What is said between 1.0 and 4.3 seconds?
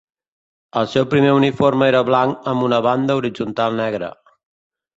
primer uniforme era blanc amb una banda horitzontal negra.